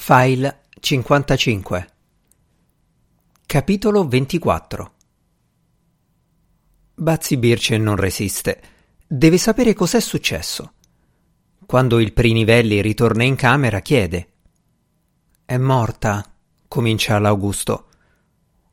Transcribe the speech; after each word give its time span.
File 0.00 0.62
55 0.78 1.88
Capitolo 3.44 4.08
24 4.08 4.92
Bazzi 6.94 7.36
Birce 7.36 7.76
non 7.76 7.96
resiste. 7.96 8.62
Deve 9.06 9.36
sapere 9.36 9.74
cos'è 9.74 10.00
successo. 10.00 10.72
Quando 11.66 11.98
il 11.98 12.14
Prinivelli 12.14 12.80
ritorna 12.80 13.24
in 13.24 13.34
camera 13.34 13.80
chiede 13.80 14.28
È 15.44 15.58
morta, 15.58 16.24
comincia 16.68 17.18
l'Augusto. 17.18 17.88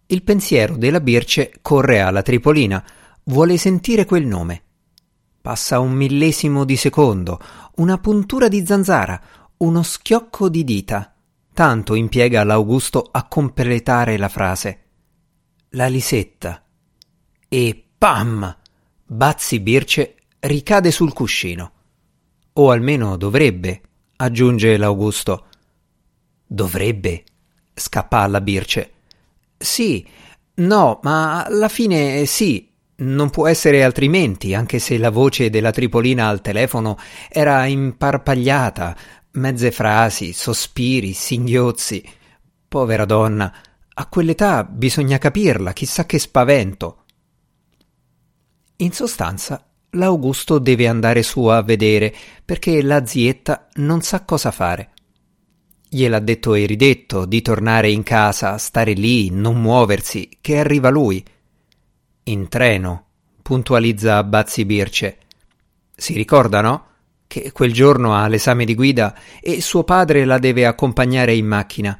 Il 0.05 0.21
pensiero 0.21 0.77
della 0.77 1.01
Birce 1.01 1.53
corre 1.61 1.99
alla 1.99 2.21
Tripolina, 2.21 2.81
vuole 3.23 3.57
sentire 3.57 4.05
quel 4.05 4.25
nome. 4.25 4.63
Passa 5.41 5.79
un 5.79 5.91
millesimo 5.91 6.63
di 6.63 6.77
secondo, 6.77 7.41
una 7.77 7.97
puntura 7.97 8.47
di 8.47 8.65
zanzara, 8.65 9.21
uno 9.57 9.83
schiocco 9.83 10.47
di 10.49 10.63
dita 10.63 11.09
Tanto 11.55 11.95
impiega 11.95 12.43
l'Augusto 12.43 13.07
a 13.09 13.29
completare 13.29 14.17
la 14.17 14.27
frase. 14.27 14.79
La 15.69 15.87
Lisetta. 15.87 16.61
E 17.47 17.85
pam! 17.97 18.57
Bazzi 19.05 19.61
Birce 19.61 20.15
ricade 20.39 20.91
sul 20.91 21.13
cuscino. 21.13 21.71
O 22.51 22.71
almeno 22.71 23.15
dovrebbe, 23.15 23.81
aggiunge 24.17 24.75
l'Augusto. 24.75 25.45
Dovrebbe? 26.45 27.23
scappa 27.73 28.17
alla 28.17 28.41
Birce. 28.41 28.91
Sì, 29.55 30.05
no, 30.55 30.99
ma 31.03 31.45
alla 31.45 31.69
fine 31.69 32.25
sì, 32.25 32.69
non 32.97 33.29
può 33.29 33.47
essere 33.47 33.81
altrimenti, 33.81 34.53
anche 34.53 34.79
se 34.79 34.97
la 34.97 35.09
voce 35.09 35.49
della 35.49 35.71
Tripolina 35.71 36.27
al 36.27 36.41
telefono 36.41 36.97
era 37.29 37.65
imparpagliata, 37.65 38.97
mezze 39.35 39.71
frasi, 39.71 40.33
sospiri, 40.33 41.13
singhiozzi. 41.13 42.03
Povera 42.67 43.05
donna, 43.05 43.53
a 43.93 44.07
quell'età 44.07 44.63
bisogna 44.63 45.17
capirla, 45.17 45.73
chissà 45.73 46.05
che 46.05 46.19
spavento. 46.19 47.03
In 48.77 48.91
sostanza, 48.91 49.65
l'Augusto 49.91 50.59
deve 50.59 50.87
andare 50.87 51.23
su 51.23 51.45
a 51.45 51.61
vedere, 51.61 52.13
perché 52.43 52.81
la 52.81 53.05
zietta 53.05 53.69
non 53.75 54.01
sa 54.01 54.25
cosa 54.25 54.51
fare. 54.51 54.91
Gliel'ha 55.87 56.19
detto 56.19 56.55
e 56.55 56.65
ridetto 56.65 57.25
di 57.25 57.41
tornare 57.41 57.89
in 57.89 58.03
casa, 58.03 58.57
stare 58.57 58.91
lì, 58.91 59.29
non 59.29 59.61
muoversi, 59.61 60.29
che 60.41 60.59
arriva 60.59 60.89
lui. 60.89 61.23
In 62.23 62.49
treno, 62.49 63.05
puntualizza 63.41 64.21
Bazzi 64.23 64.65
Birce. 64.65 65.19
Si 65.95 66.13
ricorda, 66.13 66.59
no? 66.59 66.87
Che 67.27 67.51
quel 67.51 67.73
giorno 67.73 68.13
ha 68.15 68.27
l'esame 68.27 68.65
di 68.65 68.75
guida 68.75 69.15
e 69.41 69.61
suo 69.61 69.83
padre 69.83 70.25
la 70.25 70.37
deve 70.37 70.65
accompagnare 70.65 71.35
in 71.35 71.45
macchina. 71.45 71.99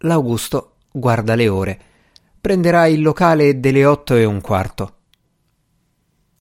L'Augusto 0.00 0.76
guarda 0.90 1.34
le 1.34 1.48
ore. 1.48 1.80
Prenderà 2.40 2.86
il 2.86 3.02
locale 3.02 3.60
delle 3.60 3.84
otto 3.84 4.14
e 4.14 4.24
un 4.24 4.40
quarto. 4.40 4.95